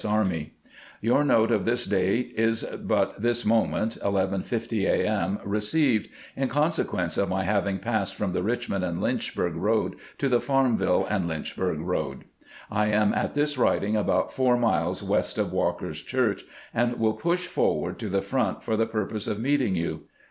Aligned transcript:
Army: 0.03 0.55
Your 0.99 1.23
note 1.23 1.51
of 1.51 1.63
this 1.63 1.85
date 1.85 2.33
is 2.35 2.63
but 2.63 3.21
this 3.21 3.45
moment 3.45 3.99
(11: 4.03 4.41
50 4.41 4.87
a. 4.87 5.05
m.) 5.05 5.37
re 5.45 5.59
ceived, 5.59 6.09
in 6.35 6.49
consequence 6.49 7.19
of 7.19 7.29
my 7.29 7.43
having 7.43 7.77
passed 7.77 8.15
from 8.15 8.31
the 8.31 8.41
Richmond 8.41 8.83
and 8.83 8.99
Lynchburg 8.99 9.55
road 9.55 9.95
to 10.17 10.27
the 10.27 10.41
Farmville 10.41 11.05
and 11.07 11.27
Lynchburg 11.27 11.81
road. 11.81 12.23
I 12.71 12.87
am 12.87 13.13
at 13.13 13.35
this 13.35 13.59
writing 13.59 13.95
about 13.95 14.33
four 14.33 14.57
miles 14.57 15.03
west 15.03 15.37
of 15.37 15.51
Walker's 15.51 16.01
Church, 16.01 16.45
and 16.73 16.99
will 16.99 17.13
push 17.13 17.45
forward 17.45 17.99
to 17.99 18.09
the 18.09 18.23
front 18.23 18.63
for 18.63 18.75
the 18.75 18.87
purpose 18.87 19.27
of 19.27 19.39
meeting 19.39 19.75
you. 19.75 20.05